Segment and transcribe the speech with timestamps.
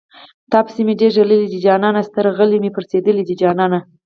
[0.53, 3.79] تاپسې مې ډېر ژړلي دي جانانه سترغلي مې پړسېدلي دي جانانه